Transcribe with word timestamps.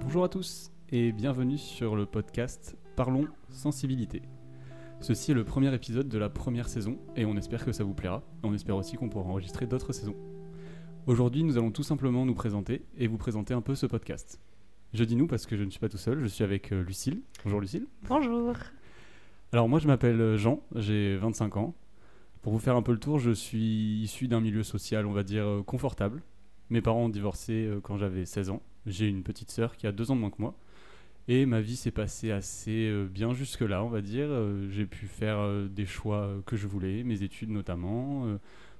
Bonjour 0.00 0.22
à 0.22 0.28
tous 0.28 0.70
et 0.90 1.10
bienvenue 1.10 1.58
sur 1.58 1.96
le 1.96 2.06
podcast 2.06 2.76
Parlons 2.94 3.26
sensibilité. 3.48 4.22
Ceci 5.00 5.32
est 5.32 5.34
le 5.34 5.42
premier 5.42 5.74
épisode 5.74 6.08
de 6.08 6.18
la 6.18 6.28
première 6.28 6.68
saison 6.68 6.98
et 7.16 7.24
on 7.24 7.36
espère 7.36 7.64
que 7.64 7.72
ça 7.72 7.82
vous 7.82 7.94
plaira. 7.94 8.22
On 8.44 8.54
espère 8.54 8.76
aussi 8.76 8.94
qu'on 8.94 9.08
pourra 9.08 9.28
enregistrer 9.28 9.66
d'autres 9.66 9.92
saisons. 9.92 10.14
Aujourd'hui, 11.08 11.42
nous 11.42 11.58
allons 11.58 11.72
tout 11.72 11.82
simplement 11.82 12.24
nous 12.24 12.34
présenter 12.34 12.84
et 12.96 13.08
vous 13.08 13.18
présenter 13.18 13.54
un 13.54 13.60
peu 13.60 13.74
ce 13.74 13.86
podcast. 13.86 14.40
Je 14.92 15.02
dis 15.02 15.16
nous 15.16 15.26
parce 15.26 15.46
que 15.46 15.56
je 15.56 15.64
ne 15.64 15.70
suis 15.70 15.80
pas 15.80 15.88
tout 15.88 15.98
seul, 15.98 16.20
je 16.20 16.28
suis 16.28 16.44
avec 16.44 16.72
euh, 16.72 16.84
Lucille. 16.84 17.22
Bonjour 17.42 17.60
Lucille. 17.60 17.88
Bonjour. 18.06 18.54
Alors 19.50 19.68
moi 19.68 19.80
je 19.80 19.88
m'appelle 19.88 20.20
euh, 20.20 20.36
Jean, 20.36 20.62
j'ai 20.76 21.16
25 21.16 21.56
ans, 21.56 21.74
pour 22.44 22.52
vous 22.52 22.58
faire 22.58 22.76
un 22.76 22.82
peu 22.82 22.92
le 22.92 22.98
tour, 22.98 23.18
je 23.18 23.30
suis 23.30 24.02
issu 24.02 24.28
d'un 24.28 24.42
milieu 24.42 24.62
social, 24.62 25.06
on 25.06 25.12
va 25.12 25.22
dire, 25.22 25.46
euh, 25.46 25.62
confortable. 25.62 26.20
Mes 26.68 26.82
parents 26.82 27.06
ont 27.06 27.08
divorcé 27.08 27.64
euh, 27.64 27.80
quand 27.80 27.96
j'avais 27.96 28.26
16 28.26 28.50
ans. 28.50 28.60
J'ai 28.84 29.08
une 29.08 29.22
petite 29.22 29.50
sœur 29.50 29.78
qui 29.78 29.86
a 29.86 29.92
deux 29.92 30.10
ans 30.10 30.14
de 30.14 30.20
moins 30.20 30.28
que 30.28 30.42
moi. 30.42 30.54
Et 31.26 31.46
ma 31.46 31.62
vie 31.62 31.74
s'est 31.74 31.90
passée 31.90 32.32
assez 32.32 32.90
euh, 32.90 33.06
bien 33.06 33.32
jusque-là, 33.32 33.82
on 33.82 33.88
va 33.88 34.02
dire. 34.02 34.28
J'ai 34.68 34.84
pu 34.84 35.06
faire 35.06 35.38
des 35.70 35.86
choix 35.86 36.34
que 36.44 36.54
je 36.54 36.66
voulais, 36.66 37.02
mes 37.02 37.22
études 37.22 37.48
notamment. 37.48 38.26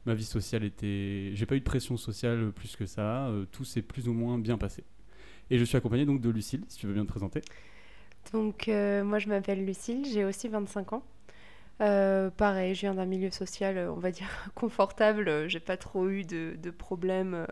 Ma 0.04 0.12
vie 0.12 0.26
sociale 0.26 0.62
était... 0.62 1.30
J'ai 1.32 1.46
pas 1.46 1.56
eu 1.56 1.60
de 1.60 1.64
pression 1.64 1.96
sociale 1.96 2.52
plus 2.52 2.76
que 2.76 2.84
ça. 2.84 3.32
Tout 3.50 3.64
s'est 3.64 3.80
plus 3.80 4.08
ou 4.08 4.12
moins 4.12 4.38
bien 4.38 4.58
passé. 4.58 4.84
Et 5.48 5.58
je 5.58 5.64
suis 5.64 5.78
accompagné 5.78 6.04
donc 6.04 6.20
de 6.20 6.28
Lucille, 6.28 6.64
si 6.68 6.76
tu 6.76 6.86
veux 6.86 6.92
bien 6.92 7.04
te 7.04 7.10
présenter. 7.10 7.40
Donc, 8.34 8.66
moi, 8.68 9.18
je 9.18 9.28
m'appelle 9.30 9.64
Lucille, 9.64 10.04
j'ai 10.04 10.26
aussi 10.26 10.48
25 10.48 10.92
ans. 10.92 11.02
Euh, 11.80 12.30
pareil, 12.30 12.74
je 12.74 12.82
viens 12.82 12.94
d'un 12.94 13.04
milieu 13.04 13.30
social, 13.30 13.90
on 13.90 13.98
va 13.98 14.10
dire, 14.10 14.28
confortable. 14.54 15.48
J'ai 15.48 15.60
pas 15.60 15.76
trop 15.76 16.08
eu 16.08 16.24
de, 16.24 16.54
de 16.56 16.70
problèmes 16.70 17.34
euh, 17.34 17.46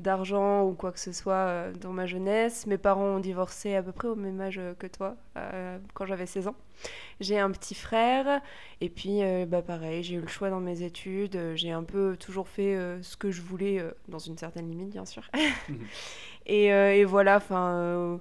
d'argent 0.00 0.64
ou 0.64 0.72
quoi 0.74 0.90
que 0.92 0.98
ce 0.98 1.12
soit 1.12 1.34
euh, 1.34 1.72
dans 1.74 1.92
ma 1.92 2.06
jeunesse. 2.06 2.66
Mes 2.66 2.78
parents 2.78 3.04
ont 3.16 3.20
divorcé 3.20 3.76
à 3.76 3.82
peu 3.82 3.92
près 3.92 4.08
au 4.08 4.16
même 4.16 4.40
âge 4.40 4.60
que 4.78 4.86
toi, 4.88 5.16
euh, 5.36 5.78
quand 5.94 6.04
j'avais 6.06 6.26
16 6.26 6.48
ans. 6.48 6.56
J'ai 7.20 7.38
un 7.38 7.50
petit 7.50 7.74
frère, 7.74 8.40
et 8.80 8.88
puis, 8.90 9.22
euh, 9.22 9.46
bah, 9.46 9.62
pareil, 9.62 10.02
j'ai 10.04 10.16
eu 10.16 10.20
le 10.20 10.28
choix 10.28 10.50
dans 10.50 10.60
mes 10.60 10.82
études. 10.82 11.38
J'ai 11.56 11.70
un 11.72 11.84
peu 11.84 12.16
toujours 12.18 12.48
fait 12.48 12.76
euh, 12.76 13.02
ce 13.02 13.16
que 13.16 13.30
je 13.30 13.42
voulais, 13.42 13.84
dans 14.08 14.18
une 14.18 14.38
certaine 14.38 14.68
limite, 14.68 14.90
bien 14.90 15.06
sûr. 15.06 15.24
Et, 16.46 16.66
et 16.66 17.04
voilà, 17.04 17.36
enfin, 17.36 18.20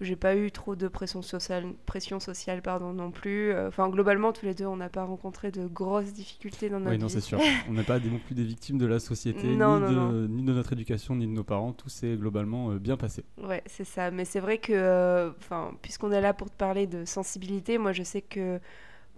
j'ai 0.00 0.16
pas 0.16 0.36
eu 0.36 0.50
trop 0.52 0.76
de 0.76 0.88
pression 0.88 1.22
sociale, 1.22 1.66
pression 1.86 2.20
sociale 2.20 2.62
pardon, 2.62 2.92
non 2.92 3.10
plus. 3.10 3.52
Euh, 3.52 3.68
Enfin, 3.68 3.88
globalement, 3.88 4.32
tous 4.32 4.46
les 4.46 4.54
deux, 4.54 4.66
on 4.66 4.76
n'a 4.76 4.88
pas 4.88 5.04
rencontré 5.04 5.50
de 5.50 5.66
grosses 5.66 6.12
difficultés 6.12 6.68
dans 6.70 6.78
notre 6.80 6.90
Oui, 6.92 6.98
non, 6.98 7.06
vie. 7.06 7.12
c'est 7.12 7.20
sûr. 7.20 7.38
On 7.68 7.72
n'est 7.72 7.82
pas 7.84 7.98
non 7.98 8.18
plus 8.18 8.34
des 8.34 8.44
victimes 8.44 8.78
de 8.78 8.86
la 8.86 8.98
société, 8.98 9.54
Non, 9.56 9.80
ni, 9.80 9.94
non, 9.94 10.12
de, 10.12 10.26
ni 10.26 10.42
de 10.42 10.52
notre 10.52 10.72
éducation, 10.72 11.14
ni 11.16 11.26
de 11.26 11.32
nos 11.32 11.44
parents. 11.44 11.72
Tout 11.72 11.88
s'est 11.88 12.16
globalement 12.16 12.70
euh, 12.72 12.78
bien 12.78 12.96
passé. 12.96 13.24
Ouais, 13.42 13.62
c'est 13.66 13.84
ça. 13.84 14.10
Mais 14.10 14.24
c'est 14.24 14.40
vrai 14.40 14.58
que, 14.58 14.72
euh, 14.72 15.30
enfin, 15.38 15.72
puisqu'on 15.82 16.12
est 16.12 16.20
là 16.20 16.32
pour 16.34 16.50
te 16.50 16.56
parler 16.56 16.86
de 16.86 17.04
sensibilité, 17.04 17.78
moi, 17.78 17.92
je 17.92 18.02
sais 18.02 18.22
que 18.22 18.60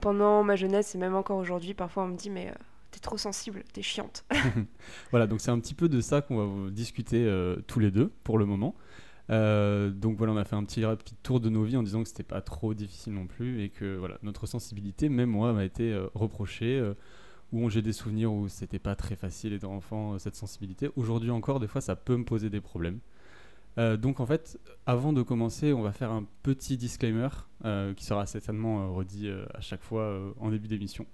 pendant 0.00 0.42
ma 0.42 0.56
jeunesse 0.56 0.94
et 0.94 0.98
même 0.98 1.14
encore 1.14 1.36
aujourd'hui, 1.38 1.74
parfois, 1.74 2.04
on 2.04 2.08
me 2.08 2.16
dit, 2.16 2.30
mais 2.30 2.48
euh, 2.48 2.54
t'es 2.90 3.00
trop 3.00 3.18
sensible, 3.18 3.62
t'es 3.72 3.82
chiante. 3.82 4.24
Voilà, 5.10 5.26
donc 5.26 5.40
c'est 5.40 5.50
un 5.50 5.58
petit 5.60 5.74
peu 5.74 5.88
de 5.88 6.00
ça 6.00 6.22
qu'on 6.22 6.36
va 6.36 6.44
vous 6.44 6.70
discuter 6.70 7.24
euh, 7.24 7.56
tous 7.66 7.80
les 7.80 7.90
deux 7.90 8.10
pour 8.24 8.38
le 8.38 8.46
moment. 8.46 8.74
Euh, 9.30 9.90
donc 9.90 10.16
voilà, 10.16 10.32
on 10.32 10.36
a 10.36 10.44
fait 10.44 10.56
un 10.56 10.64
petit 10.64 10.82
tour 11.22 11.40
de 11.40 11.48
nos 11.48 11.62
vies 11.62 11.76
en 11.76 11.82
disant 11.82 12.02
que 12.02 12.08
c'était 12.08 12.22
pas 12.22 12.40
trop 12.40 12.74
difficile 12.74 13.14
non 13.14 13.26
plus 13.26 13.62
et 13.62 13.68
que 13.68 13.96
voilà, 13.96 14.18
notre 14.22 14.46
sensibilité, 14.46 15.08
même 15.08 15.30
moi, 15.30 15.52
m'a 15.52 15.64
été 15.64 15.92
euh, 15.92 16.06
reprochée. 16.14 16.78
euh, 16.78 16.94
où 17.52 17.68
j'ai 17.68 17.82
des 17.82 17.92
souvenirs 17.92 18.32
où 18.32 18.48
c'était 18.48 18.78
pas 18.78 18.94
très 18.94 19.16
facile 19.16 19.52
étant 19.52 19.74
enfant, 19.74 20.14
euh, 20.14 20.18
cette 20.18 20.36
sensibilité. 20.36 20.88
Aujourd'hui 20.94 21.32
encore, 21.32 21.58
des 21.58 21.66
fois, 21.66 21.80
ça 21.80 21.96
peut 21.96 22.16
me 22.16 22.24
poser 22.24 22.48
des 22.50 22.60
problèmes. 22.60 23.00
Donc 23.76 24.20
en 24.20 24.26
fait, 24.26 24.60
avant 24.84 25.14
de 25.14 25.22
commencer, 25.22 25.72
on 25.72 25.80
va 25.80 25.92
faire 25.92 26.10
un 26.10 26.26
petit 26.42 26.76
disclaimer 26.76 27.28
qui 27.96 28.04
sera 28.04 28.26
certainement 28.26 28.92
redit 28.92 29.30
à 29.54 29.60
chaque 29.62 29.82
fois 29.82 30.34
en 30.38 30.50
début 30.50 30.68
d'émission. 30.68 31.06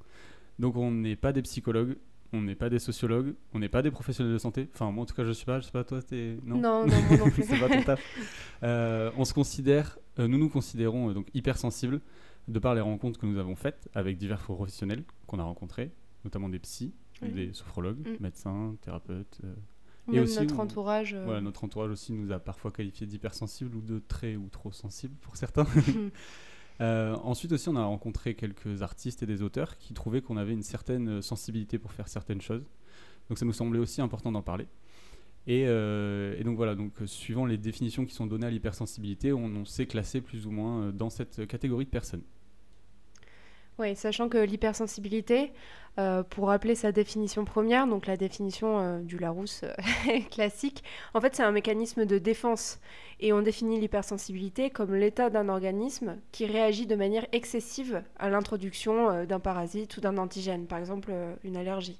Donc 0.58 0.74
on 0.74 0.90
n'est 0.90 1.14
pas 1.14 1.32
des 1.32 1.42
psychologues, 1.42 1.96
on 2.32 2.42
n'est 2.42 2.54
pas 2.54 2.68
des 2.68 2.78
sociologues, 2.78 3.34
on 3.54 3.58
n'est 3.58 3.68
pas 3.68 3.82
des 3.82 3.90
professionnels 3.90 4.32
de 4.32 4.38
santé. 4.38 4.68
Enfin 4.74 4.90
moi 4.90 5.02
en 5.02 5.06
tout 5.06 5.14
cas 5.14 5.24
je 5.24 5.32
suis 5.32 5.46
pas, 5.46 5.60
je 5.60 5.66
sais 5.66 5.72
pas 5.72 5.84
toi 5.84 6.02
t'es 6.02 6.38
non? 6.44 6.56
Non, 6.58 6.86
non, 6.86 7.02
moi 7.08 7.16
non 7.18 7.30
plus. 7.30 7.44
c'est 7.44 7.58
pas 7.58 7.68
ton 7.68 7.82
taf. 7.82 8.00
Euh, 8.62 9.10
on 9.16 9.24
se 9.24 9.32
considère, 9.34 9.98
euh, 10.18 10.28
nous 10.28 10.38
nous 10.38 10.48
considérons 10.48 11.10
euh, 11.10 11.14
donc 11.14 11.28
hypersensibles 11.34 12.00
de 12.48 12.58
par 12.58 12.74
les 12.74 12.80
rencontres 12.80 13.18
que 13.18 13.26
nous 13.26 13.38
avons 13.38 13.56
faites 13.56 13.88
avec 13.94 14.16
divers 14.18 14.38
professionnels 14.40 15.02
qu'on 15.26 15.38
a 15.38 15.42
rencontrés, 15.44 15.90
notamment 16.24 16.48
des 16.48 16.58
psys, 16.60 16.94
Oui. 17.22 17.32
des 17.32 17.52
sophrologues, 17.52 18.06
Mm. 18.06 18.16
médecins, 18.22 18.76
thérapeutes. 18.82 19.40
euh, 19.44 19.54
Même 20.08 20.22
aussi, 20.22 20.38
notre 20.40 20.58
on- 20.58 20.62
entourage. 20.62 21.14
euh, 21.14 21.24
voilà, 21.24 21.40
notre 21.40 21.64
entourage 21.64 21.90
aussi 21.90 22.12
nous 22.12 22.30
a 22.32 22.38
parfois 22.38 22.70
qualifiés 22.70 23.06
d'hypersensibles 23.08 23.74
ou 23.74 23.80
de 23.80 24.00
très 24.06 24.36
ou 24.36 24.48
trop 24.48 24.70
sensibles 24.70 25.16
pour 25.20 25.36
certains. 25.36 25.66
Euh, 26.80 27.14
ensuite 27.22 27.52
aussi, 27.52 27.68
on 27.68 27.76
a 27.76 27.84
rencontré 27.84 28.34
quelques 28.34 28.82
artistes 28.82 29.22
et 29.22 29.26
des 29.26 29.42
auteurs 29.42 29.78
qui 29.78 29.94
trouvaient 29.94 30.20
qu'on 30.20 30.36
avait 30.36 30.52
une 30.52 30.62
certaine 30.62 31.22
sensibilité 31.22 31.78
pour 31.78 31.92
faire 31.92 32.08
certaines 32.08 32.40
choses. 32.40 32.64
Donc 33.28 33.38
ça 33.38 33.44
nous 33.44 33.52
semblait 33.52 33.80
aussi 33.80 34.00
important 34.00 34.30
d'en 34.32 34.42
parler. 34.42 34.66
Et, 35.46 35.64
euh, 35.66 36.42
donc 36.42 36.56
voilà, 36.56 36.74
donc 36.74 36.92
euh, 37.00 37.06
suivant 37.06 37.46
les 37.46 37.56
définitions 37.56 38.04
qui 38.04 38.14
sont 38.14 38.26
données 38.26 38.46
à 38.46 38.50
l'hypersensibilité, 38.50 39.32
on, 39.32 39.64
s'est 39.64 39.86
classé 39.86 40.20
plus 40.20 40.46
ou 40.46 40.50
moins 40.50 40.92
dans 40.92 41.10
cette 41.10 41.46
catégorie 41.46 41.84
de 41.84 41.90
personnes. 41.90 42.22
Oui, 43.78 43.94
sachant 43.94 44.30
que 44.30 44.38
l'hypersensibilité, 44.38 45.52
euh, 45.98 46.22
pour 46.22 46.48
rappeler 46.48 46.74
sa 46.74 46.92
définition 46.92 47.44
première, 47.44 47.86
donc 47.86 48.06
la 48.06 48.16
définition 48.16 48.78
euh, 48.78 49.00
du 49.00 49.18
Larousse 49.18 49.64
euh, 49.64 50.20
classique, 50.30 50.82
en 51.12 51.20
fait 51.20 51.34
c'est 51.34 51.42
un 51.42 51.52
mécanisme 51.52 52.06
de 52.06 52.18
défense. 52.18 52.80
Et 53.20 53.32
on 53.32 53.42
définit 53.42 53.78
l'hypersensibilité 53.80 54.70
comme 54.70 54.94
l'état 54.94 55.30
d'un 55.30 55.48
organisme 55.48 56.16
qui 56.32 56.46
réagit 56.46 56.86
de 56.86 56.96
manière 56.96 57.26
excessive 57.32 58.02
à 58.18 58.28
l'introduction 58.30 59.24
d'un 59.24 59.40
parasite 59.40 59.96
ou 59.96 60.00
d'un 60.02 60.18
antigène, 60.18 60.66
par 60.66 60.78
exemple 60.78 61.12
une 61.44 61.56
allergie. 61.56 61.98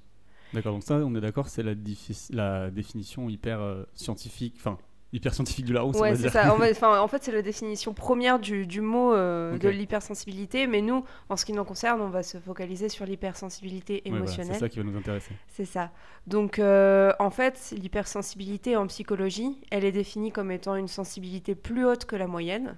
D'accord, 0.53 0.75
donc 0.75 0.83
ça, 0.83 0.97
on 0.97 1.15
est 1.15 1.21
d'accord, 1.21 1.49
c'est 1.49 1.63
la, 1.63 2.71
définition 2.71 3.31
hyper 3.31 3.87
scientifique, 3.95 4.55
enfin 4.59 4.79
hyper 5.13 5.33
scientifique 5.35 5.65
du 5.65 5.73
Larousse, 5.73 5.97
Ouais, 5.97 6.15
c'est 6.17 6.29
ça. 6.29 6.55
En 6.55 6.59
fait, 6.59 6.71
enfin, 6.77 7.01
en 7.01 7.09
fait, 7.09 7.23
c'est 7.23 7.33
la 7.33 7.43
définition 7.43 7.95
première 7.95 8.39
du, 8.39 8.67
du 8.67 8.81
mot 8.81 9.15
euh, 9.15 9.55
Ok. 9.55 9.63
de 9.63 9.69
l'hypersensibilité, 9.69 10.67
mais 10.67 10.83
nous, 10.83 11.05
en 11.29 11.37
ce 11.37 11.45
qui 11.45 11.53
nous 11.53 11.65
concerne, 11.65 12.01
on 12.01 12.09
va 12.11 12.23
se 12.23 12.39
focaliser 12.39 12.89
sur 12.89 13.07
l'hypersensibilité 13.07 13.95
Ouais, 13.95 14.03
voilà, 14.07 14.17
émotionnelle. 14.25 14.55
c'est 14.55 14.61
ça 14.61 14.69
qui 14.69 14.79
va 14.79 14.85
nous 14.85 14.97
intéresser. 14.97 15.33
C'est 15.49 15.65
ça. 15.65 15.91
Donc, 16.27 16.59
euh, 16.59 17.13
en 17.19 17.31
fait, 17.31 17.73
l'hypersensibilité 17.77 18.77
en 18.77 18.87
psychologie, 18.89 19.57
elle 19.71 19.85
est 19.85 19.93
définie 19.93 20.33
comme 20.33 20.51
étant 20.51 20.75
une 20.77 20.89
sensibilité 20.89 21.55
plus 21.55 21.87
haute 21.87 22.05
que 22.05 22.17
la 22.17 22.27
moyenne. 22.27 22.77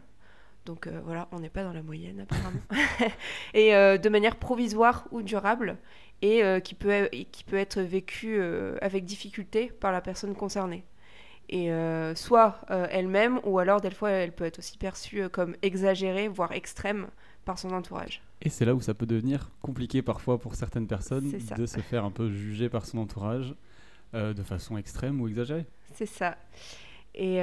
Donc 0.67 0.87
euh, 0.87 1.01
voilà, 1.05 1.29
on 1.33 1.41
n'est 1.41 1.49
pas 1.49 1.65
dans 1.65 1.73
la 1.73 1.83
moyenne 1.83 2.21
apparemment. 2.21 2.61
et 3.55 3.75
euh, 3.75 3.97
de 3.97 4.09
manière 4.11 4.37
provisoire 4.37 5.07
ou 5.13 5.23
durable, 5.23 5.79
et 6.21 6.43
qui, 6.63 6.75
peut, 6.75 7.09
qui 7.33 7.45
peut 7.45 7.57
être 7.57 7.81
vécue 7.81 8.43
avec 8.83 9.05
difficulté 9.05 9.71
par 9.81 9.93
la 9.93 10.01
personne 10.01 10.35
concernée. 10.35 10.85
Et 11.51 11.73
euh, 11.73 12.15
soit 12.15 12.61
euh, 12.71 12.87
elle-même, 12.91 13.41
ou 13.45 13.59
alors 13.59 13.81
des 13.81 13.91
fois, 13.91 14.11
elle 14.11 14.33
peut 14.33 14.45
être 14.45 14.59
aussi 14.59 14.77
perçue 14.77 15.23
euh, 15.23 15.29
comme 15.29 15.57
exagérée, 15.63 16.29
voire 16.29 16.53
extrême, 16.53 17.07
par 17.47 17.59
son 17.59 17.71
entourage. 17.71 18.23
Et 18.43 18.51
c'est 18.51 18.67
là 18.67 18.75
où 18.75 18.81
ça 18.83 18.93
peut 18.93 19.07
devenir 19.07 19.51
compliqué 19.63 20.03
parfois 20.03 20.39
pour 20.39 20.55
certaines 20.55 20.87
personnes 20.87 21.33
de 21.57 21.67
se 21.67 21.81
faire 21.81 22.05
un 22.05 22.11
peu 22.11 22.31
juger 22.31 22.69
par 22.69 22.85
son 22.85 22.99
entourage 22.99 23.55
euh, 24.15 24.35
de 24.35 24.43
façon 24.43 24.77
extrême 24.77 25.21
ou 25.21 25.29
exagérée. 25.29 25.65
C'est 25.95 26.07
ça. 26.07 26.37
Et, 27.15 27.39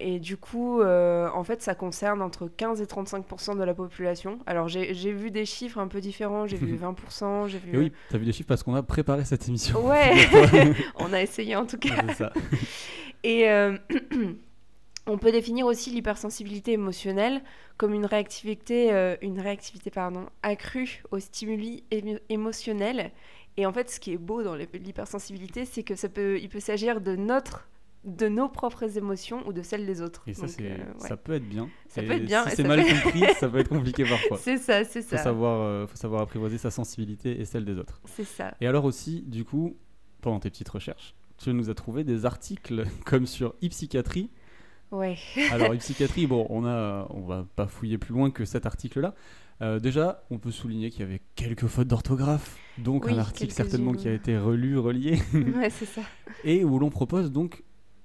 et 0.00 0.18
du 0.18 0.36
coup, 0.36 0.82
en 0.82 1.44
fait, 1.44 1.62
ça 1.62 1.74
concerne 1.74 2.20
entre 2.20 2.48
15 2.48 2.82
et 2.82 2.84
35% 2.84 3.56
de 3.56 3.62
la 3.62 3.72
population. 3.72 4.40
Alors, 4.44 4.68
j'ai 4.68 5.12
vu 5.12 5.30
des 5.30 5.46
chiffres 5.46 5.78
un 5.78 5.88
peu 5.88 6.00
différents. 6.02 6.46
J'ai 6.46 6.58
vu 6.58 6.76
20 6.76 6.96
j'ai 7.46 7.58
vu... 7.58 7.72
Et 7.72 7.78
oui, 7.78 7.92
t'as 8.10 8.18
vu 8.18 8.26
des 8.26 8.32
chiffres 8.32 8.48
parce 8.48 8.62
qu'on 8.62 8.74
a 8.74 8.82
préparé 8.82 9.24
cette 9.24 9.48
émission. 9.48 9.86
Ouais, 9.86 10.12
on 10.96 11.14
a 11.14 11.22
essayé 11.22 11.56
en 11.56 11.64
tout 11.64 11.78
cas. 11.78 11.94
c'est 12.08 12.14
ça. 12.14 12.32
Et 13.26 13.48
euh, 13.50 13.76
on 15.06 15.18
peut 15.18 15.32
définir 15.32 15.66
aussi 15.66 15.90
l'hypersensibilité 15.90 16.72
émotionnelle 16.72 17.42
comme 17.76 17.92
une 17.92 18.06
réactivité, 18.06 18.92
euh, 18.92 19.16
une 19.22 19.40
réactivité 19.40 19.90
pardon, 19.90 20.26
accrue 20.42 21.02
aux 21.10 21.18
stimuli 21.20 21.84
émo- 21.90 22.20
émotionnels. 22.28 23.12
Et 23.56 23.66
en 23.66 23.72
fait, 23.72 23.90
ce 23.90 24.00
qui 24.00 24.12
est 24.12 24.18
beau 24.18 24.42
dans 24.42 24.54
l'hypersensibilité, 24.54 25.64
c'est 25.64 25.82
que 25.82 25.94
ça 25.94 26.08
peut, 26.08 26.38
il 26.40 26.48
peut 26.48 26.60
s'agir 26.60 27.00
de 27.00 27.16
notre, 27.16 27.68
de 28.04 28.28
nos 28.28 28.48
propres 28.48 28.98
émotions 28.98 29.46
ou 29.48 29.52
de 29.52 29.62
celles 29.62 29.86
des 29.86 30.02
autres. 30.02 30.22
Et 30.26 30.34
ça, 30.34 30.46
Donc, 30.46 30.60
euh, 30.60 30.76
ouais. 30.76 31.08
ça 31.08 31.16
peut 31.16 31.32
être 31.34 31.48
bien. 31.48 31.68
Ça 31.88 32.02
Et 32.02 32.06
peut 32.06 32.12
être 32.12 32.24
bien, 32.26 32.46
Si 32.48 32.56
c'est 32.56 32.64
mal 32.64 32.84
compris, 32.84 33.22
ça 33.40 33.48
peut 33.48 33.58
être 33.58 33.68
compliqué 33.70 34.04
parfois. 34.04 34.38
C'est 34.38 34.58
ça, 34.58 34.84
c'est 34.84 35.02
faut 35.02 35.16
ça. 35.16 35.22
savoir, 35.22 35.60
euh, 35.62 35.86
faut 35.86 35.96
savoir 35.96 36.22
apprivoiser 36.22 36.58
sa 36.58 36.70
sensibilité 36.70 37.40
et 37.40 37.44
celle 37.44 37.64
des 37.64 37.78
autres. 37.78 38.00
C'est 38.04 38.24
ça. 38.24 38.54
Et 38.60 38.66
alors 38.66 38.84
aussi, 38.84 39.22
du 39.22 39.44
coup, 39.44 39.76
pendant 40.20 40.38
tes 40.40 40.50
petites 40.50 40.68
recherches, 40.68 41.14
tu 41.38 41.52
nous 41.52 41.70
as 41.70 41.74
trouvé 41.74 42.04
des 42.04 42.26
articles 42.26 42.84
comme 43.04 43.26
sur 43.26 43.54
e-psychiatrie. 43.62 44.30
Ouais. 44.90 45.16
Alors 45.50 45.72
e-psychiatrie, 45.72 46.26
bon, 46.26 46.46
on 46.50 46.64
a, 46.64 47.06
on 47.10 47.22
va 47.22 47.44
pas 47.56 47.66
fouiller 47.66 47.98
plus 47.98 48.14
loin 48.14 48.30
que 48.30 48.44
cet 48.44 48.66
article-là. 48.66 49.14
Euh, 49.62 49.78
déjà, 49.78 50.22
on 50.30 50.38
peut 50.38 50.50
souligner 50.50 50.90
qu'il 50.90 51.00
y 51.00 51.04
avait 51.04 51.22
quelques 51.34 51.66
fautes 51.66 51.88
d'orthographe, 51.88 52.58
donc 52.76 53.06
Oui, 53.06 53.14
un 53.14 53.18
article 53.18 53.52
certainement 53.52 53.94
qui 53.94 54.06
a 54.06 54.12
été 54.12 54.36
relu, 54.36 54.76
relié, 54.78 55.18
ouais, 55.34 55.70
c'est 55.70 55.86
ça. 55.86 56.02
et 56.44 56.62
où 56.62 56.78
l'on 56.78 56.90
propose 56.90 57.32
donc 57.32 57.64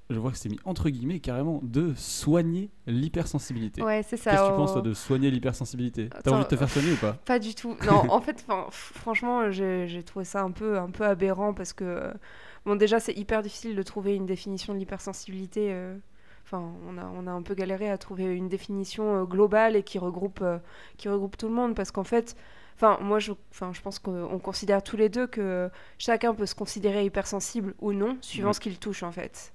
je 0.10 0.20
vois 0.20 0.32
que 0.32 0.38
c'est 0.38 0.50
mis 0.50 0.60
entre 0.66 0.90
guillemets 0.90 1.20
carrément 1.20 1.62
de 1.64 1.94
soigner 1.96 2.70
l'hypersensibilité. 2.88 3.82
Ouais, 3.82 4.04
c'est 4.04 4.18
ça. 4.18 4.32
Qu'est-ce 4.32 4.44
que 4.44 4.50
tu 4.50 4.56
penses 4.56 4.74
toi, 4.74 4.82
de 4.82 4.94
soigner 4.94 5.32
l'hypersensibilité? 5.32 6.10
T'as 6.24 6.32
envie 6.32 6.44
de 6.44 6.50
te 6.50 6.56
faire 6.56 6.70
soigner 6.70 6.94
ou 6.94 6.98
pas? 6.98 7.14
Pas 7.26 7.40
du 7.40 7.56
tout. 7.56 7.76
Non, 7.86 8.10
en 8.10 8.22
fait, 8.22 8.46
franchement, 8.72 9.52
j'ai 9.52 9.88
j'ai 9.88 10.04
trouvé 10.04 10.26
ça 10.26 10.42
un 10.42 10.52
peu, 10.52 10.78
un 10.78 10.90
peu 10.90 11.06
aberrant 11.06 11.54
parce 11.54 11.74
que, 11.74 11.84
euh, 11.84 12.12
bon, 12.66 12.76
déjà, 12.76 13.00
c'est 13.00 13.14
hyper 13.18 13.42
difficile 13.42 13.76
de 13.76 13.84
trouver 13.84 14.16
une 14.16 14.26
définition 14.26 14.74
de 14.74 14.80
l'hypersensibilité. 14.80 15.72
euh, 15.74 15.98
Enfin, 16.44 16.74
on 16.90 16.98
a, 16.98 17.06
on 17.16 17.28
a 17.28 17.32
un 17.32 17.44
peu 17.44 17.54
galéré 17.54 17.90
à 17.90 17.98
trouver 17.98 18.26
une 18.36 18.50
définition 18.50 19.22
euh, 19.22 19.26
globale 19.26 19.76
et 19.76 19.84
qui 19.84 20.00
regroupe, 20.00 20.40
euh, 20.42 20.58
qui 20.98 21.08
regroupe 21.08 21.38
tout 21.38 21.48
le 21.48 21.54
monde 21.54 21.76
parce 21.76 21.92
qu'en 21.92 22.04
fait, 22.04 22.36
enfin, 22.76 22.98
moi, 23.02 23.20
je, 23.20 23.32
enfin, 23.52 23.72
je 23.74 23.80
pense 23.82 24.00
qu'on 24.00 24.40
considère 24.40 24.82
tous 24.84 24.98
les 24.98 25.08
deux 25.08 25.28
que 25.28 25.70
chacun 25.98 26.34
peut 26.34 26.48
se 26.48 26.56
considérer 26.56 27.06
hypersensible 27.06 27.74
ou 27.80 27.94
non, 27.94 28.18
suivant 28.22 28.52
ce 28.54 28.60
qu'il 28.60 28.78
touche, 28.80 29.04
en 29.04 29.12
fait. 29.12 29.54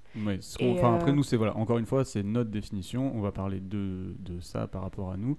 Qu'on- 0.57 0.71
enfin, 0.77 0.95
après 0.95 1.11
nous 1.11 1.21
c'est 1.23 1.35
voilà 1.37 1.55
encore 1.57 1.77
une 1.77 1.85
fois 1.85 2.03
c'est 2.03 2.23
notre 2.23 2.49
définition 2.49 3.11
on 3.15 3.21
va 3.21 3.31
parler 3.31 3.59
de, 3.59 4.15
de 4.17 4.39
ça 4.39 4.65
par 4.65 4.81
rapport 4.81 5.11
à 5.11 5.17
nous 5.17 5.37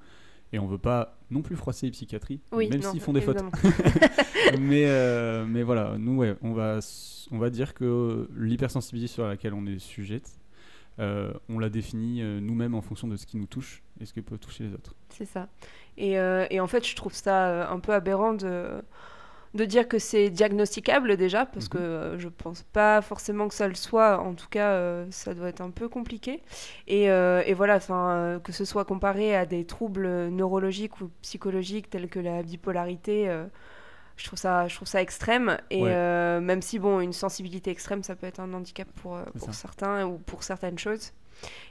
et 0.52 0.58
on 0.58 0.66
veut 0.66 0.78
pas 0.78 1.18
non 1.30 1.42
plus 1.42 1.56
froisser 1.56 1.86
les 1.86 1.92
psychiatries 1.92 2.40
Oui, 2.52 2.68
même 2.68 2.82
s'ils 2.82 3.00
font 3.00 3.12
des 3.12 3.20
fautes. 3.20 3.42
mais 4.60 4.86
euh, 4.86 5.44
mais 5.46 5.62
voilà 5.62 5.96
nous 5.98 6.16
ouais, 6.16 6.36
on 6.42 6.52
va 6.52 6.78
on 7.30 7.38
va 7.38 7.50
dire 7.50 7.74
que 7.74 8.28
l'hypersensibilité 8.36 9.12
sur 9.12 9.26
laquelle 9.26 9.54
on 9.54 9.66
est 9.66 9.78
sujette 9.78 10.38
euh, 11.00 11.32
on 11.48 11.60
la 11.60 11.68
définit 11.68 12.22
euh, 12.22 12.40
nous-mêmes 12.40 12.74
en 12.74 12.82
fonction 12.82 13.06
de 13.06 13.16
ce 13.16 13.24
qui 13.24 13.36
nous 13.36 13.46
touche 13.46 13.82
et 14.00 14.04
ce 14.04 14.12
qui 14.12 14.20
peut 14.20 14.36
toucher 14.36 14.64
les 14.64 14.74
autres. 14.74 14.94
C'est 15.10 15.26
ça. 15.26 15.48
Et, 15.96 16.18
euh, 16.18 16.46
et 16.50 16.58
en 16.58 16.66
fait, 16.66 16.86
je 16.86 16.96
trouve 16.96 17.12
ça 17.14 17.70
un 17.70 17.78
peu 17.78 17.92
aberrant 17.92 18.34
de, 18.34 18.82
de 19.54 19.64
dire 19.64 19.88
que 19.88 19.98
c'est 19.98 20.30
diagnosticable 20.30 21.16
déjà, 21.16 21.46
parce 21.46 21.66
Mhm. 21.66 21.70
que 21.70 21.78
euh, 21.78 22.18
je 22.18 22.28
pense 22.28 22.62
pas 22.62 23.00
forcément 23.02 23.48
que 23.48 23.54
ça 23.54 23.66
le 23.68 23.74
soit. 23.74 24.18
En 24.20 24.34
tout 24.34 24.48
cas, 24.48 24.70
euh, 24.72 25.06
ça 25.10 25.34
doit 25.34 25.48
être 25.48 25.60
un 25.62 25.70
peu 25.70 25.88
compliqué. 25.88 26.42
Et, 26.86 27.10
euh, 27.10 27.42
et 27.46 27.54
voilà, 27.54 27.78
euh, 27.90 28.38
que 28.40 28.52
ce 28.52 28.64
soit 28.64 28.84
comparé 28.84 29.34
à 29.34 29.46
des 29.46 29.64
troubles 29.64 30.06
neurologiques 30.28 31.00
ou 31.00 31.10
psychologiques 31.22 31.90
tels 31.90 32.08
que 32.08 32.18
la 32.20 32.42
bipolarité. 32.42 33.28
euh, 33.28 33.46
je 34.16 34.26
trouve, 34.26 34.38
ça, 34.38 34.66
je 34.68 34.74
trouve 34.74 34.88
ça 34.88 35.00
extrême. 35.00 35.58
Et 35.70 35.82
Ouais. 35.82 36.40
même 36.40 36.60
si, 36.60 36.78
bon, 36.78 37.00
une 37.00 37.12
sensibilité 37.12 37.70
extrême, 37.70 38.02
ça 38.02 38.16
peut 38.16 38.26
être 38.26 38.40
un 38.40 38.52
handicap 38.52 38.88
pour, 39.00 39.18
certains 39.52 40.06
ou 40.06 40.18
pour 40.18 40.42
certaines 40.42 40.78
choses. 40.78 41.12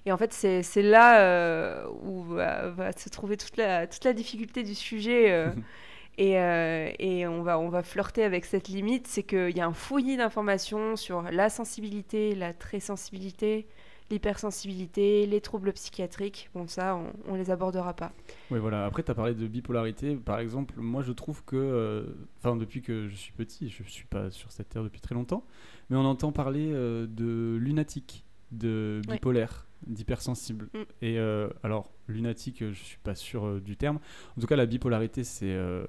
Et 0.06 0.14
en 0.14 0.18
fait, 0.18 0.32
c'est 0.34 0.82
là 0.82 1.86
où 2.04 2.24
va, 2.24 2.70
va 2.70 2.92
se 2.94 3.10
trouver 3.10 3.36
toute 3.38 3.58
la, 3.58 3.86
toute 3.86 4.04
la 4.06 4.14
difficulté 4.14 4.64
du 4.64 4.76
sujet. 4.76 5.54
et 6.18 6.38
euh, 6.38 7.30
on, 7.30 7.70
va, 7.70 7.84
flirter 7.84 8.24
avec 8.24 8.46
cette 8.46 8.68
limite. 8.68 9.08
C'est 9.08 9.24
qu'il 9.24 9.56
y 9.56 9.62
a 9.62 9.68
un 9.68 9.74
fouillis 9.74 10.18
d'informations 10.18 10.96
sur 10.96 11.24
la 11.24 11.50
sensibilité, 11.50 12.34
la 12.36 12.54
très 12.54 12.80
sensibilité, 12.80 13.68
l'hypersensibilité, 14.10 15.26
les 15.26 15.42
troubles 15.42 15.74
psychiatriques. 15.74 16.50
Bon, 16.56 16.68
ça, 16.68 16.96
on, 16.96 17.32
on 17.32 17.36
les 17.36 17.52
abordera 17.52 17.94
pas. 17.94 18.12
Oui, 18.52 18.60
voilà. 18.60 18.86
Après, 18.86 19.04
tu 19.04 19.12
as 19.12 19.16
parlé 19.16 19.36
de 19.36 19.48
bipolarité. 19.48 20.16
Par 20.16 20.40
exemple, 20.40 20.76
moi, 20.78 21.04
je 21.04 21.12
trouve 21.12 21.44
que, 21.44 21.56
euh, 21.56 22.04
enfin, 22.40 22.56
depuis 22.56 22.82
que 22.82 23.08
je 23.08 23.16
suis 23.16 23.34
petit, 23.34 23.70
je 23.70 23.84
suis 23.84 24.06
pas 24.06 24.32
sur 24.32 24.52
cette 24.52 24.70
terre 24.70 24.84
depuis 24.84 25.02
très 25.02 25.16
longtemps, 25.16 25.44
mais 25.90 25.98
on 25.98 26.06
entend 26.06 26.32
parler 26.32 26.72
euh, 26.72 27.06
de 27.08 27.58
lunatique, 27.58 28.26
de 28.52 29.02
Ouais. 29.08 29.16
bipolaire, 29.16 29.68
d'hypersensible. 29.86 30.70
Mm. 30.74 30.78
Et 31.02 31.20
euh, 31.20 31.50
alors, 31.64 31.92
lunatique, 32.08 32.60
je 32.60 32.84
suis 32.84 33.00
pas 33.00 33.16
sûr 33.16 33.46
euh, 33.46 33.60
du 33.60 33.78
terme. 33.78 34.00
En 34.38 34.42
tout 34.42 34.48
cas, 34.48 34.56
la 34.56 34.66
bipolarité, 34.66 35.24
c'est, 35.24 35.52
euh, 35.54 35.86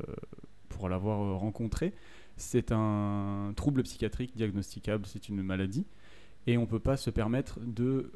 pour 0.69 0.89
l'avoir 0.89 1.39
rencontré, 1.39 1.95
c'est 2.37 2.73
un 2.73 3.53
trouble 3.57 3.83
psychiatrique 3.83 4.37
diagnosticable, 4.37 5.07
c'est 5.07 5.29
une 5.29 5.43
maladie, 5.43 5.87
et 6.47 6.57
on 6.59 6.67
peut 6.67 6.79
pas 6.81 6.97
se 6.97 7.11
permettre 7.11 7.59
de 7.61 8.11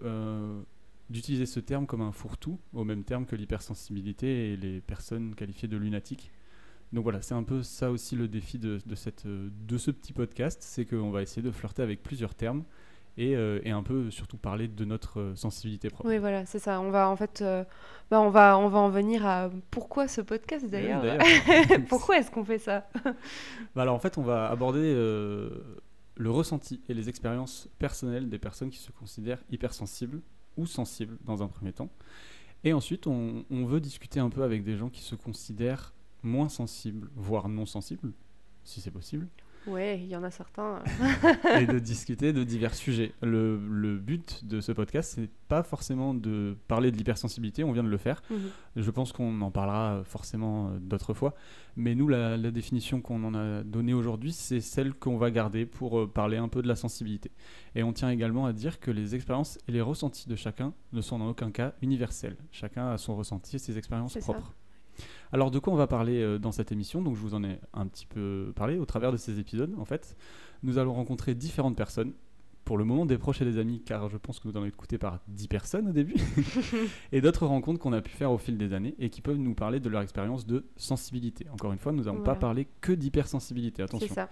d'utiliser 1.11 1.45
ce 1.45 1.61
terme 1.61 1.87
comme 1.87 2.01
un 2.01 2.13
fourre-tout, 2.13 2.59
au 2.73 2.85
même 2.85 3.05
terme 3.05 3.27
que 3.27 3.37
l'hypersensibilité 3.37 4.53
et 4.53 4.57
les 4.57 4.81
personnes 4.81 5.35
qualifiées 5.35 5.69
de 5.69 5.77
lunatiques. 5.77 6.31
Donc 6.95 7.03
voilà, 7.03 7.21
c'est 7.21 7.35
un 7.35 7.43
peu 7.43 7.63
ça 7.63 7.91
aussi 7.91 8.17
le 8.17 8.29
défi 8.29 8.59
de, 8.59 8.79
de 8.87 8.95
cette, 8.95 9.27
de 9.27 9.77
ce 9.79 9.91
petit 9.91 10.15
podcast, 10.15 10.63
c'est 10.63 10.87
qu'on 10.87 11.11
va 11.11 11.21
essayer 11.21 11.43
de 11.43 11.51
flirter 11.51 11.83
avec 11.83 12.03
plusieurs 12.03 12.35
termes 12.35 12.65
et, 13.19 13.37
euh, 13.37 13.61
et 13.65 13.71
un 13.71 13.83
peu 13.83 14.11
surtout 14.11 14.37
parler 14.37 14.69
de 14.69 14.85
notre 14.85 15.21
euh, 15.21 15.37
sensibilité 15.37 15.91
propre. 15.91 16.09
Oui, 16.09 16.19
voilà, 16.19 16.47
c'est 16.47 16.59
ça. 16.59 16.81
On 16.81 16.91
va 16.91 17.09
en 17.09 17.17
fait, 17.17 17.43
euh, 17.43 17.65
bah, 18.11 18.21
on 18.21 18.31
va, 18.31 18.59
on 18.59 18.69
va 18.69 18.79
en 18.79 18.89
venir 18.89 19.27
à 19.27 19.51
pourquoi 19.71 20.09
ce 20.09 20.21
podcast 20.21 20.65
Oui, 20.65 20.71
d'ailleurs. 20.71 21.03
pourquoi 21.89 22.19
est-ce 22.19 22.31
qu'on 22.31 22.45
fait 22.45 22.59
ça? 22.59 22.89
Bah 23.75 23.83
alors 23.83 23.95
en 23.95 23.99
fait, 23.99 24.19
on 24.19 24.23
va 24.23 24.51
aborder 24.51 24.81
euh, 24.83 25.51
le 26.17 26.31
ressenti 26.31 26.81
et 26.89 26.95
les 26.95 27.09
expériences 27.09 27.69
personnelles 27.79 28.29
des 28.29 28.39
personnes 28.39 28.71
qui 28.71 28.79
se 28.79 28.93
considèrent 28.93 29.43
hypersensibles 29.51 30.21
ou 30.57 30.67
sensibles 30.67 31.17
dans 31.25 31.43
un 31.43 31.49
premier 31.49 31.73
temps. 31.73 31.91
Et 32.65 32.73
ensuite, 32.73 33.07
on, 33.07 33.45
on 33.51 33.65
veut 33.65 33.81
discuter 33.81 34.21
un 34.21 34.31
peu 34.31 34.43
avec 34.43 34.63
des 34.63 34.77
gens 34.77 34.89
qui 34.89 35.03
se 35.03 35.15
considèrent 35.15 35.93
moins 36.23 36.49
sensibles, 36.49 37.11
voire 37.17 37.49
non 37.49 37.67
sensibles, 37.67 38.13
si 38.65 38.81
c'est 38.81 38.91
possible, 38.91 39.27
Ouais, 39.67 40.01
il 40.01 40.09
y 40.09 40.17
en 40.17 40.23
a 40.23 40.31
certains. 40.31 40.81
et 41.61 41.67
de 41.67 41.79
discuter 41.81 42.33
de 42.33 42.45
divers 42.45 42.75
sujets. 42.75 43.13
Le, 43.23 43.59
le 43.71 43.97
but 43.97 44.45
de 44.45 44.61
ce 44.61 44.73
podcast, 44.73 45.13
c'est 45.15 45.31
pas 45.49 45.63
forcément 45.63 46.15
de 46.15 46.57
parler 46.69 46.91
de 46.91 46.97
l'hypersensibilité, 46.97 47.63
on 47.65 47.73
vient 47.73 47.85
de 47.85 47.89
le 47.89 47.97
faire. 47.97 48.23
Mhm. 48.31 48.39
Je 48.77 48.91
pense 48.91 49.13
qu'on 49.13 49.41
en 49.41 49.51
parlera 49.51 50.03
forcément 50.05 50.69
euh, 50.69 50.79
d'autres 50.81 51.15
fois. 51.15 51.35
Mais 51.77 51.95
nous, 51.95 52.09
la, 52.09 52.37
la 52.37 52.51
définition 52.51 53.01
qu'on 53.01 53.23
en 53.25 53.35
a 53.35 53.63
donnée 53.63 53.95
aujourd'hui, 53.95 54.33
c'est 54.33 54.61
celle 54.61 54.95
qu'on 54.95 55.17
va 55.17 55.31
garder 55.31 55.67
pour 55.67 56.01
euh, 56.01 56.07
parler 56.07 56.37
un 56.37 56.49
peu 56.49 56.63
de 56.63 56.69
la 56.69 56.77
sensibilité. 56.77 57.31
Et 57.75 57.83
on 57.83 57.93
tient 57.93 58.11
également 58.11 58.47
à 58.47 58.53
dire 58.53 58.81
que 58.81 58.91
les 58.91 59.15
expériences 59.15 59.59
et 59.69 59.73
les 59.73 59.81
ressentis 59.81 60.29
de 60.29 60.37
chacun 60.37 60.75
ne 60.93 61.01
sont 61.01 61.21
en 61.21 61.29
aucun 61.29 61.51
cas 61.51 61.75
universels. 61.83 62.37
Chacun 62.51 62.91
a 62.91 62.99
son 62.99 63.17
ressenti 63.17 63.57
et 63.57 63.59
ses 63.59 63.79
expériences 63.79 64.19
ça. 64.19 64.35
Alors 65.33 65.51
de 65.51 65.59
quoi 65.59 65.73
on 65.73 65.77
va 65.77 65.87
parler 65.87 66.21
euh, 66.23 66.39
dans 66.39 66.53
cette 66.53 66.73
émission? 66.73 67.03
Donc 67.03 67.17
je 67.17 67.21
vous 67.21 67.35
en 67.35 67.43
ai 67.43 67.59
un 67.73 67.87
petit 67.87 68.07
peu 68.07 68.53
parlé 68.55 68.79
au 68.79 68.85
travers 68.85 69.13
de 69.13 69.17
ces 69.17 69.39
épisodes. 69.39 69.75
En 69.79 69.85
fait, 69.85 70.17
nous 70.63 70.79
allons 70.79 70.93
rencontrer 70.93 71.35
différentes 71.35 71.77
personnes. 71.77 72.13
Pour 72.65 72.79
le 72.79 72.85
moment, 72.85 73.07
des 73.07 73.19
proches 73.19 73.43
et 73.43 73.45
des 73.45 73.59
amis, 73.59 73.83
car 73.85 74.09
je 74.09 74.17
pense 74.17 74.39
que 74.39 74.47
vous 74.47 74.57
en 74.57 74.61
avez 74.61 74.69
écouté 74.69 74.97
par 74.97 75.19
10 75.27 75.49
personnes 75.49 75.89
au 75.89 75.93
début 75.93 76.15
et 77.13 77.21
d'autres 77.21 77.45
rencontres 77.45 77.81
qu'on 77.81 77.93
a 77.93 78.01
pu 78.01 78.13
faire 78.13 78.31
au 78.31 78.39
fil 78.39 78.57
des 78.57 78.73
années 78.73 78.95
et 79.01 79.11
qui 79.11 79.21
peuvent 79.21 79.37
nous 79.37 79.55
parler 79.55 79.81
de 79.81 79.89
leur 79.89 80.01
expérience 80.01 80.47
de 80.47 80.65
sensibilité. 80.77 81.47
Encore 81.53 81.73
une 81.73 81.79
fois, 81.81 81.91
nous 81.91 82.05
n'avons 82.05 82.23
pas 82.23 82.37
parlé 82.37 82.69
que 82.81 82.93
d'hypersensibilité, 82.93 83.79
C'est 83.79 83.83
attention. 83.83 84.15
ça. 84.15 84.29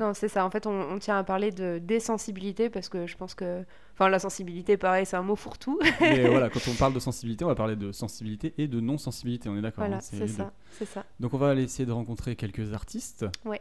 Non, 0.00 0.14
c'est 0.14 0.28
ça. 0.28 0.44
En 0.44 0.50
fait, 0.50 0.66
on, 0.66 0.70
on 0.92 0.98
tient 0.98 1.18
à 1.18 1.24
parler 1.24 1.50
de 1.50 1.78
désensibilité 1.82 2.70
parce 2.70 2.88
que 2.88 3.06
je 3.06 3.16
pense 3.16 3.34
que. 3.34 3.64
Enfin, 3.94 4.08
la 4.08 4.20
sensibilité, 4.20 4.76
pareil, 4.76 5.04
c'est 5.06 5.16
un 5.16 5.22
mot 5.22 5.34
fourre-tout. 5.34 5.80
Mais 6.00 6.28
voilà, 6.28 6.48
quand 6.52 6.60
on 6.68 6.74
parle 6.74 6.94
de 6.94 7.00
sensibilité, 7.00 7.44
on 7.44 7.48
va 7.48 7.56
parler 7.56 7.74
de 7.74 7.90
sensibilité 7.90 8.54
et 8.56 8.68
de 8.68 8.78
non-sensibilité, 8.78 9.48
on 9.48 9.56
est 9.56 9.60
d'accord 9.60 9.82
voilà, 9.84 9.96
hein, 9.96 10.00
c'est 10.00 10.28
ça. 10.28 10.52
C'est 10.72 10.84
ça. 10.84 11.04
Donc 11.18 11.34
on 11.34 11.38
va 11.38 11.48
aller 11.50 11.64
essayer 11.64 11.84
de 11.86 11.90
rencontrer 11.92 12.36
quelques 12.36 12.72
artistes, 12.74 13.26
Ouais. 13.44 13.60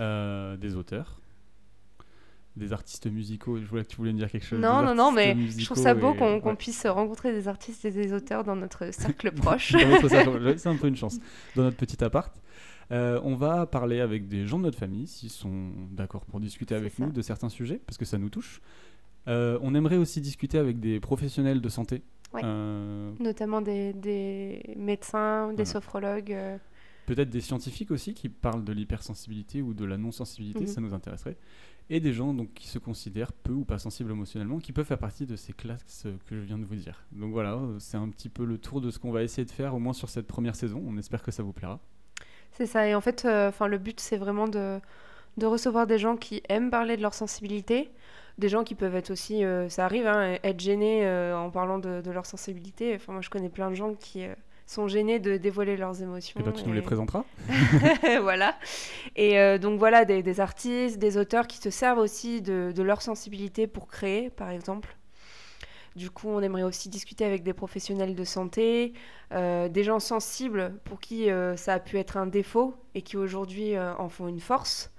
euh, 0.00 0.56
des 0.56 0.74
auteurs, 0.74 1.20
des 2.56 2.72
artistes 2.72 3.06
musicaux. 3.06 3.58
Je 3.60 3.66
voulais 3.66 3.84
que 3.84 3.88
tu 3.90 3.96
voulais 3.96 4.12
me 4.12 4.18
dire 4.18 4.30
quelque 4.30 4.46
chose. 4.46 4.58
Non, 4.58 4.82
non, 4.82 4.94
non, 4.94 5.12
mais 5.12 5.36
je 5.56 5.64
trouve 5.64 5.78
ça 5.78 5.94
beau 5.94 6.14
et- 6.14 6.16
qu'on 6.16 6.40
ouais. 6.40 6.56
puisse 6.56 6.84
rencontrer 6.86 7.32
des 7.32 7.46
artistes 7.46 7.84
et 7.84 7.90
des 7.92 8.12
auteurs 8.12 8.42
dans 8.42 8.56
notre 8.56 8.92
cercle 8.92 9.30
proche. 9.36 9.72
C'est 10.56 10.66
un 10.66 10.76
peu 10.76 10.88
une 10.88 10.96
chance. 10.96 11.18
Dans 11.54 11.62
notre 11.62 11.76
petit 11.76 12.02
appart. 12.02 12.34
Euh, 12.92 13.20
on 13.24 13.34
va 13.34 13.66
parler 13.66 14.00
avec 14.00 14.28
des 14.28 14.46
gens 14.46 14.58
de 14.58 14.64
notre 14.64 14.78
famille, 14.78 15.06
s'ils 15.06 15.30
sont 15.30 15.70
d'accord 15.90 16.24
pour 16.24 16.38
discuter 16.40 16.74
avec 16.74 16.92
ça. 16.94 17.04
nous 17.04 17.12
de 17.12 17.22
certains 17.22 17.48
sujets, 17.48 17.80
parce 17.84 17.98
que 17.98 18.04
ça 18.04 18.18
nous 18.18 18.28
touche. 18.28 18.60
Euh, 19.28 19.58
on 19.62 19.74
aimerait 19.74 19.96
aussi 19.96 20.20
discuter 20.20 20.56
avec 20.58 20.78
des 20.78 21.00
professionnels 21.00 21.60
de 21.60 21.68
santé. 21.68 22.02
Ouais. 22.32 22.42
Euh, 22.44 23.12
Notamment 23.18 23.60
des, 23.60 23.92
des 23.92 24.74
médecins, 24.76 25.48
des 25.48 25.54
Voilà. 25.56 25.64
sophrologues. 25.70 26.36
Peut-être 27.06 27.30
des 27.30 27.40
scientifiques 27.40 27.90
aussi 27.92 28.14
qui 28.14 28.28
parlent 28.28 28.64
de 28.64 28.72
l'hypersensibilité 28.72 29.62
ou 29.62 29.74
de 29.74 29.84
la 29.84 29.96
non-sensibilité, 29.96 30.60
Mhm. 30.62 30.66
ça 30.66 30.80
nous 30.80 30.94
intéresserait. 30.94 31.36
Et 31.88 32.00
des 32.00 32.12
gens 32.12 32.34
donc, 32.34 32.52
qui 32.54 32.66
se 32.66 32.78
considèrent 32.80 33.32
peu 33.32 33.52
ou 33.52 33.64
pas 33.64 33.78
sensibles 33.78 34.10
émotionnellement, 34.10 34.58
qui 34.58 34.72
peuvent 34.72 34.86
faire 34.86 34.98
partie 34.98 35.24
de 35.24 35.36
ces 35.36 35.52
classes 35.52 36.06
que 36.26 36.34
je 36.36 36.40
viens 36.40 36.58
de 36.58 36.64
vous 36.64 36.74
dire. 36.74 37.04
Donc 37.12 37.30
voilà, 37.32 37.60
c'est 37.78 37.96
un 37.96 38.08
petit 38.08 38.28
peu 38.28 38.44
le 38.44 38.58
tour 38.58 38.80
de 38.80 38.90
ce 38.90 38.98
qu'on 38.98 39.12
va 39.12 39.22
essayer 39.22 39.44
de 39.44 39.50
faire, 39.52 39.72
au 39.74 39.78
moins 39.78 39.92
sur 39.92 40.08
cette 40.08 40.26
première 40.26 40.56
saison. 40.56 40.82
On 40.86 40.96
espère 40.98 41.22
que 41.22 41.30
ça 41.30 41.44
vous 41.44 41.52
plaira. 41.52 41.80
C'est 42.56 42.66
ça. 42.66 42.86
Et 42.86 42.94
en 42.94 43.00
fait, 43.00 43.24
euh, 43.24 43.48
enfin, 43.48 43.66
le 43.66 43.78
but, 43.78 44.00
c'est 44.00 44.16
vraiment 44.16 44.48
de, 44.48 44.80
de 45.36 45.46
recevoir 45.46 45.86
des 45.86 45.98
gens 45.98 46.16
qui 46.16 46.42
aiment 46.48 46.70
parler 46.70 46.96
de 46.96 47.02
leur 47.02 47.14
sensibilité. 47.14 47.90
Des 48.38 48.48
gens 48.48 48.64
qui 48.64 48.74
peuvent 48.74 48.94
être 48.94 49.10
aussi, 49.10 49.44
euh, 49.44 49.68
ça 49.68 49.86
arrive, 49.86 50.06
hein, 50.06 50.36
être 50.42 50.60
gênés 50.60 51.06
euh, 51.06 51.36
en 51.36 51.50
parlant 51.50 51.78
de, 51.78 52.02
de 52.02 52.10
leur 52.10 52.26
sensibilité. 52.26 52.94
Enfin, 52.94 53.12
moi, 53.12 53.22
je 53.22 53.30
connais 53.30 53.48
plein 53.48 53.70
de 53.70 53.74
gens 53.74 53.94
qui 53.94 54.24
euh, 54.24 54.34
sont 54.66 54.88
gênés 54.88 55.18
de 55.18 55.36
dévoiler 55.38 55.76
leurs 55.76 56.02
émotions. 56.02 56.38
Et 56.40 56.42
ben 56.42 56.52
tu 56.52 56.66
nous 56.66 56.74
les 56.74 56.82
présenteras 56.82 57.24
voilà. 58.20 58.56
Et 59.14 59.58
donc 59.58 59.78
voilà, 59.78 60.04
des, 60.04 60.22
des 60.22 60.40
artistes, 60.40 60.98
des 60.98 61.16
auteurs 61.16 61.46
qui 61.46 61.58
se 61.58 61.70
servent 61.70 61.98
aussi 61.98 62.42
de, 62.42 62.72
de 62.74 62.82
leur 62.82 63.00
sensibilité 63.00 63.66
pour 63.66 63.86
créer, 63.86 64.28
par 64.28 64.50
exemple. 64.50 64.96
Du 65.96 66.10
coup, 66.10 66.28
on 66.28 66.42
aimerait 66.42 66.62
aussi 66.62 66.90
discuter 66.90 67.24
avec 67.24 67.42
des 67.42 67.54
professionnels 67.54 68.14
de 68.14 68.24
santé, 68.24 68.92
euh, 69.32 69.70
des 69.70 69.82
gens 69.82 69.98
sensibles 69.98 70.74
pour 70.84 71.00
qui 71.00 71.30
euh, 71.30 71.56
ça 71.56 71.72
a 71.72 71.80
pu 71.80 71.98
être 71.98 72.18
un 72.18 72.26
défaut 72.26 72.74
et 72.94 73.00
qui 73.00 73.16
aujourd'hui 73.16 73.74
euh, 73.74 73.94
en 73.96 74.10
font 74.10 74.28
une 74.28 74.40
force. 74.40 74.92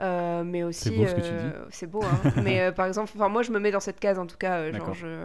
mais 0.00 0.64
aussi, 0.64 0.88
c'est 0.88 0.96
beau 0.96 1.06
ce 1.06 1.14
que 1.14 1.20
tu 1.20 1.32
dis. 1.32 1.52
C'est 1.70 1.86
beau, 1.86 2.02
hein. 2.02 2.32
mais 2.42 2.72
par 2.72 2.86
exemple, 2.86 3.12
enfin 3.14 3.28
moi 3.28 3.44
je 3.44 3.52
me 3.52 3.60
mets 3.60 3.70
dans 3.70 3.80
cette 3.80 4.00
case 4.00 4.18
en 4.18 4.26
tout 4.26 4.38
cas, 4.38 4.72
genre 4.72 4.92
je 4.92 5.24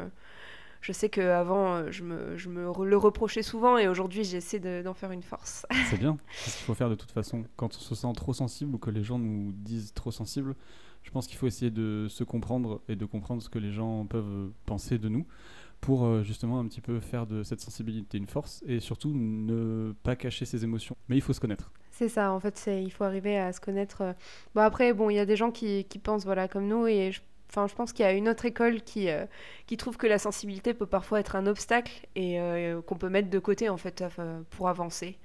je 0.86 0.92
sais 0.92 1.10
qu'avant, 1.10 1.92
je 1.92 2.04
me, 2.04 2.38
je 2.38 2.48
me 2.48 2.72
le 2.86 2.98
reprochais 2.98 3.42
souvent 3.42 3.80
et 3.80 3.88
aujourd'hui, 3.88 4.24
j'essaie 4.24 4.60
d'en 4.84 4.94
faire 4.94 5.10
une 5.10 5.24
force. 5.24 5.66
C'est 5.90 5.98
bien. 5.98 6.16
C'est 6.30 6.52
ce 6.52 6.58
qu'il 6.58 6.66
faut 6.66 6.76
faire 6.76 6.92
de 6.92 6.96
toute 6.96 7.10
façon. 7.10 7.44
Quand 7.56 7.76
on 7.76 7.80
se 7.80 7.96
sent 7.96 8.14
trop 8.16 8.34
sensible 8.34 8.76
ou 8.76 8.78
que 8.78 8.92
les 8.92 9.04
gens 9.04 9.18
nous 9.18 9.52
disent 9.52 9.96
trop 9.96 10.12
sensible, 10.12 10.54
je 11.02 11.10
pense 11.10 11.26
qu'il 11.26 11.38
faut 11.38 11.48
essayer 11.48 11.72
de 11.72 12.06
se 12.08 12.24
comprendre 12.24 12.82
et 12.88 12.96
de 12.96 13.06
comprendre 13.06 13.42
ce 13.42 13.50
que 13.50 13.58
les 13.58 13.72
gens 13.72 14.06
peuvent 14.06 14.52
penser 14.68 15.00
de 15.00 15.10
nous 15.10 15.26
pour 15.82 16.06
euh, 16.06 16.22
justement 16.22 16.60
un 16.60 16.68
petit 16.68 16.82
peu 16.82 17.00
faire 17.00 17.26
de 17.26 17.42
cette 17.42 17.62
sensibilité 17.62 18.20
une 18.20 18.28
force 18.28 18.62
et 18.68 18.80
surtout 18.80 19.12
ne 19.16 19.92
pas 20.04 20.16
cacher 20.16 20.46
ses 20.46 20.64
émotions. 20.64 20.96
Mais 21.10 21.18
il 21.18 21.22
faut 21.22 21.34
se 21.34 21.40
connaître. 21.40 21.72
C'est 21.90 22.10
ça, 22.10 22.32
en 22.32 22.40
fait, 22.40 22.64
il 22.68 22.92
faut 22.92 23.06
arriver 23.06 23.40
à 23.40 23.54
se 23.54 23.60
connaître. 23.60 24.02
Euh. 24.02 24.14
Bon, 24.54 24.62
après, 24.62 24.94
bon, 24.94 25.10
il 25.10 25.16
y 25.16 25.20
a 25.20 25.26
des 25.26 25.36
gens 25.36 25.50
qui, 25.50 25.86
qui, 25.86 25.98
pensent 25.98 26.26
voilà, 26.26 26.48
comme 26.48 26.68
nous 26.68 26.86
et 26.86 27.12
je, 27.12 27.22
enfin, 27.50 27.68
je 27.68 27.76
pense 27.76 27.94
qu'il 27.94 28.06
y 28.06 28.08
a 28.08 28.12
une 28.12 28.30
autre 28.30 28.46
école 28.46 28.82
qui, 28.82 29.10
euh, 29.10 29.26
qui 29.68 29.78
trouve 29.78 29.98
que 29.98 30.08
la 30.08 30.20
sensibilité 30.20 30.74
peut 30.74 30.86
parfois 30.86 31.20
être 31.20 31.36
un 31.36 31.48
obstacle 31.48 32.08
et 32.16 32.40
qu'on 32.86 32.96
peut 32.96 33.10
mettre 33.10 33.30
de 33.30 33.40
côté 33.40 33.70
en 33.70 33.78
fait 33.78 34.04
pour 34.52 34.70
avancer. 34.70 35.18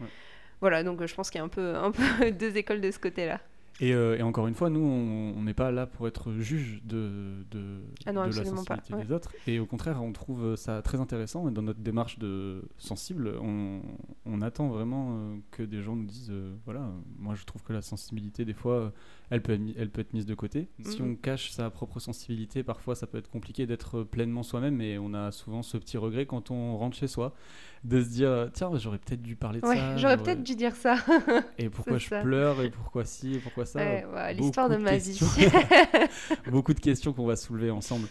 Voilà, 0.61 0.83
donc 0.85 1.05
je 1.05 1.15
pense 1.15 1.31
qu'il 1.31 1.39
y 1.39 1.43
a 1.43 1.45
un 1.45 1.49
peu, 1.49 1.75
un 1.77 1.91
peu 1.91 2.31
deux 2.33 2.57
écoles 2.57 2.81
de 2.81 2.91
ce 2.91 2.99
côté-là. 2.99 3.41
Euh, 3.83 4.17
et, 4.17 4.23
encore 4.23 4.47
une 4.47 4.55
fois, 4.55 4.71
nous, 4.71 4.81
on 4.81 5.43
n'est 5.43 5.55
pas 5.55 5.71
là 5.71 5.87
pour 5.87 6.07
être 6.07 6.33
juge 6.33 6.83
de, 6.85 7.45
de, 7.50 7.81
ah 8.05 8.12
la 8.12 8.31
sensibilité 8.31 8.95
des 8.95 9.12
autres. 9.12 9.33
Et 9.47 9.59
au 9.59 9.67
contraire, 9.67 10.03
on 10.03 10.12
trouve 10.12 10.57
ça 10.57 10.83
très 10.83 11.00
intéressant. 11.00 11.49
Et 11.49 11.53
dans 11.53 11.62
notre 11.62 11.81
démarche 11.81 12.19
de 12.19 12.62
sensible, 12.79 13.35
on, 13.41 13.81
on 14.27 14.43
attend 14.43 14.69
vraiment 14.69 15.12
euh, 15.12 15.37
que 15.50 15.62
des 15.62 15.83
gens 15.83 15.97
nous 15.97 16.05
disent 16.05 16.31
euh, 16.31 16.55
voilà, 16.65 16.91
moi 17.19 17.35
je 17.35 17.45
trouve 17.45 17.62
que 17.62 17.73
la 17.73 17.83
sensibilité, 17.83 18.45
des 18.45 18.53
fois, 18.53 18.93
elle 19.31 19.43
peut, 19.43 19.53
être, 19.53 19.62
elle 19.77 19.91
peut 19.91 20.03
être 20.03 20.12
mise 20.12 20.27
de 20.27 20.35
côté. 20.35 20.69
Si 20.85 21.00
mhm. 21.00 21.12
on 21.12 21.15
cache 21.15 21.50
sa 21.50 21.71
propre 21.71 22.00
sensibilité, 22.00 22.62
parfois 22.62 22.95
ça 22.95 23.07
peut 23.07 23.19
être 23.19 23.31
compliqué 23.31 23.67
d'être 23.67 24.03
pleinement 24.03 24.43
soi-même. 24.43 24.81
Et 24.81 24.99
on 24.99 25.15
a 25.15 25.33
souvent 25.33 25.62
ce 25.62 25.79
petit 25.79 25.97
regret 25.97 26.27
quand 26.27 26.50
on 26.50 26.77
rentre 26.77 26.97
chez 26.97 27.09
soi 27.09 27.35
de 27.85 28.03
se 28.03 28.09
dire 28.09 28.51
tiens, 28.53 28.71
j'aurais 28.77 28.99
peut-être 28.99 29.23
dû 29.23 29.37
parler 29.37 29.61
de 29.61 29.67
ça. 29.67 29.97
J'aurais 29.97 30.19
peut-être 30.19 30.43
dû 30.43 30.55
dire 30.55 30.77
ça. 30.77 30.97
et 31.59 31.71
pourquoi 31.71 31.99
je 31.99 32.09
pleure 32.09 32.61
et 32.61 32.71
pourquoi 32.71 33.05
si 33.05 33.35
et 33.35 33.39
pourquoi 33.39 33.65
L'histoire 34.33 34.69
de, 34.69 34.77
ma 34.77 34.97
vie. 34.97 35.19
Beaucoup 36.51 36.75
de 36.75 36.81
questions 36.81 37.13
qu'on 37.13 37.27
va 37.27 37.37
soulever 37.37 37.71
ensemble. 37.71 38.07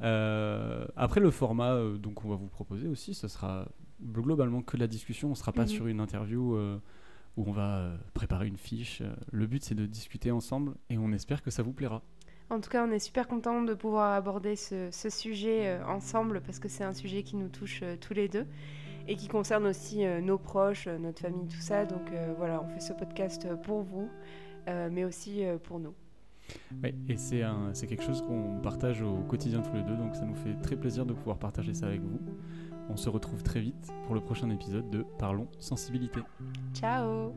Euh, 0.00 0.84
après 0.96 1.20
le 1.20 1.30
format, 1.30 1.74
euh, 1.74 1.96
donc 1.96 2.24
on 2.24 2.28
va 2.28 2.34
vous 2.34 2.48
proposer 2.48 2.88
aussi, 2.88 3.14
ce 3.14 3.28
sera 3.28 3.68
globalement 4.02 4.62
que 4.62 4.76
la 4.76 4.88
discussion. 4.88 5.28
On 5.28 5.32
ne 5.32 5.36
sera 5.36 5.52
pas 5.52 5.62
mhm. 5.62 5.68
sur 5.68 5.86
une 5.86 6.00
interview 6.00 6.56
euh, 6.56 6.78
où 7.36 7.44
on 7.48 7.52
va 7.52 7.92
préparer 8.14 8.48
une 8.48 8.56
fiche. 8.56 9.02
Le 9.30 9.46
but 9.46 9.62
c'est 9.62 9.76
de 9.76 9.86
discuter 9.86 10.30
ensemble 10.30 10.74
et 10.90 10.98
on 10.98 11.12
espère 11.12 11.42
que 11.42 11.50
ça 11.50 11.62
vous 11.62 11.72
plaira. 11.72 12.02
En 12.50 12.60
tout 12.60 12.68
cas, 12.68 12.84
on 12.86 12.90
est 12.90 12.98
super 12.98 13.28
content 13.28 13.62
de 13.62 13.72
pouvoir 13.72 14.12
aborder 14.12 14.56
ce, 14.56 14.90
ce 14.90 15.08
sujet 15.08 15.80
ensemble 15.84 16.42
parce 16.42 16.58
que 16.58 16.68
c'est 16.68 16.84
un 16.84 16.92
sujet 16.92 17.22
qui 17.22 17.36
nous 17.36 17.48
touche 17.48 17.82
tous 18.00 18.12
les 18.12 18.28
deux 18.28 18.46
et 19.08 19.16
qui 19.16 19.28
concerne 19.28 19.66
aussi 19.66 20.04
nos 20.22 20.38
proches, 20.38 20.86
notre 20.86 21.20
famille, 21.20 21.48
tout 21.48 21.60
ça. 21.60 21.84
Donc 21.84 22.12
voilà, 22.38 22.62
on 22.62 22.68
fait 22.68 22.80
ce 22.80 22.92
podcast 22.92 23.48
pour 23.62 23.82
vous. 23.82 24.08
Euh, 24.68 24.88
mais 24.90 25.04
aussi 25.04 25.44
euh, 25.44 25.58
pour 25.58 25.80
nous. 25.80 25.94
Oui, 26.82 26.94
et 27.08 27.16
c'est 27.16 27.86
quelque 27.86 28.02
chose 28.02 28.20
qu'on 28.22 28.60
partage 28.60 29.00
au 29.00 29.22
quotidien 29.22 29.62
tous 29.62 29.74
les 29.74 29.82
deux, 29.82 29.96
donc 29.96 30.14
ça 30.16 30.24
nous 30.24 30.34
fait 30.34 30.54
très 30.60 30.76
plaisir 30.76 31.06
de 31.06 31.14
pouvoir 31.14 31.38
partager 31.38 31.72
ça 31.72 31.86
avec 31.86 32.02
vous. 32.02 32.18
On 32.90 32.96
se 32.96 33.08
retrouve 33.08 33.42
très 33.42 33.60
vite 33.60 33.92
pour 34.04 34.14
le 34.14 34.20
prochain 34.20 34.50
épisode 34.50 34.90
de 34.90 35.04
Parlons 35.18 35.48
Sensibilité. 35.58 36.20
Ciao 36.74 37.32